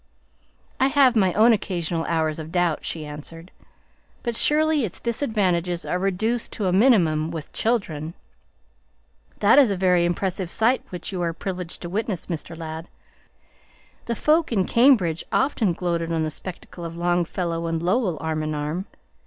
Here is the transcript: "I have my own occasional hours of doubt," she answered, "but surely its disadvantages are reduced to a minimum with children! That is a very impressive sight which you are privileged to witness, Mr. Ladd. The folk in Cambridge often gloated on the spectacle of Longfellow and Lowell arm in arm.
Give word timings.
"I 0.79 0.87
have 0.87 1.15
my 1.15 1.31
own 1.33 1.53
occasional 1.53 2.05
hours 2.05 2.39
of 2.39 2.51
doubt," 2.51 2.83
she 2.85 3.05
answered, 3.05 3.51
"but 4.23 4.35
surely 4.35 4.83
its 4.83 4.99
disadvantages 4.99 5.85
are 5.85 5.99
reduced 5.99 6.51
to 6.53 6.65
a 6.65 6.73
minimum 6.73 7.29
with 7.29 7.53
children! 7.53 8.15
That 9.41 9.59
is 9.59 9.69
a 9.69 9.77
very 9.77 10.05
impressive 10.05 10.49
sight 10.49 10.81
which 10.89 11.11
you 11.11 11.21
are 11.21 11.33
privileged 11.33 11.83
to 11.83 11.87
witness, 11.89 12.25
Mr. 12.25 12.57
Ladd. 12.57 12.87
The 14.07 14.15
folk 14.15 14.51
in 14.51 14.65
Cambridge 14.65 15.23
often 15.31 15.71
gloated 15.71 16.11
on 16.11 16.23
the 16.23 16.31
spectacle 16.31 16.83
of 16.83 16.95
Longfellow 16.97 17.67
and 17.67 17.79
Lowell 17.79 18.17
arm 18.21 18.41
in 18.41 18.55
arm. 18.55 18.87